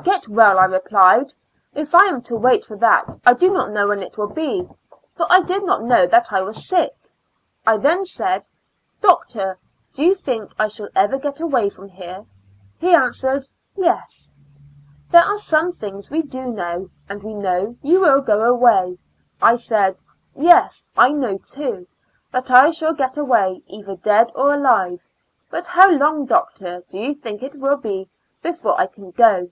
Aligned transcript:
"Get 0.08 0.28
well!" 0.28 0.58
I 0.58 0.64
replied," 0.64 1.34
if 1.82 1.94
I 1.94 2.04
am 2.06 2.22
to 2.22 2.36
wait 2.36 2.64
for 2.64 2.76
that 2.78 3.04
I 3.26 3.34
do 3.34 3.50
not 3.50 3.70
know 3.72 3.88
when 3.88 4.02
it 4.02 4.16
will 4.16 4.28
be, 4.28 4.66
for 5.14 5.26
I 5.28 5.40
did 5.42 5.64
not 5.64 5.82
know 5.82 6.06
that 6.06 6.32
I 6.32 6.40
was 6.40 6.66
sick." 6.66 6.94
I 7.66 7.76
then 7.76 8.06
said:'' 8.06 8.48
Doctor, 9.02 9.58
do 9.92 10.02
you 10.04 10.14
think 10.14 10.52
I 10.58 10.68
shall 10.68 10.88
ever 10.94 11.18
get 11.18 11.40
away 11.40 11.68
from 11.68 11.88
here?" 11.88 12.24
He 12.78 12.94
answered, 12.94 13.48
''Yes; 13.76 14.30
170 15.10 15.10
^^^ 15.12 15.12
Years 15.12 15.12
and 15.12 15.12
Fo 15.12 15.12
ur 15.12 15.12
Months 15.12 15.12
there 15.12 15.24
are 15.26 15.38
some 15.38 15.72
thiugs 15.72 16.10
we 16.10 16.22
do 16.22 16.44
know, 16.46 16.90
and 17.08 17.22
we 17.22 17.34
know 17.34 17.76
you 17.82 18.00
will 18.00 18.22
go 18.22 18.42
away." 18.44 18.96
I 19.42 19.56
said," 19.56 19.98
Yes, 20.34 20.86
I 20.96 21.10
know, 21.10 21.36
too, 21.36 21.86
that 22.32 22.50
I 22.50 22.70
shall 22.70 22.94
getaway, 22.94 23.62
either 23.66 23.96
dead 23.96 24.30
or 24.34 24.54
alive; 24.54 25.06
but 25.50 25.66
how 25.66 25.90
long, 25.90 26.24
doctor, 26.24 26.82
do 26.88 26.98
you 26.98 27.14
think 27.14 27.42
it 27.42 27.56
will 27.60 27.76
be 27.76 28.08
before 28.40 28.80
I 28.80 28.86
can 28.86 29.10
go 29.10 29.50